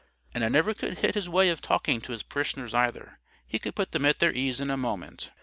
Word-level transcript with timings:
And 0.33 0.43
I 0.43 0.49
never 0.49 0.73
could 0.73 0.97
hit 0.97 1.13
his 1.13 1.29
way 1.29 1.49
of 1.51 1.61
talking 1.61 2.01
to 2.01 2.11
his 2.11 2.23
parishioners 2.23 2.73
either. 2.73 3.19
He 3.45 3.59
could 3.59 3.75
put 3.75 3.91
them 3.91 4.05
at 4.05 4.17
their 4.17 4.33
ease 4.33 4.59
in 4.59 4.71
a 4.71 4.75
moment. 4.75 5.29